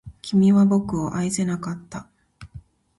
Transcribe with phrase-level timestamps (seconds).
[0.23, 2.07] 君は僕を愛せなかった